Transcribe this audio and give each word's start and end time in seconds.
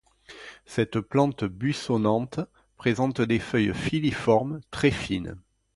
Cette 0.65 0.99
plante 0.99 1.43
buissonnante 1.43 2.39
présente 2.75 3.21
des 3.21 3.37
feuilles 3.37 3.71
filiformes, 3.75 4.59
très 4.71 4.89
fines. 4.89 5.37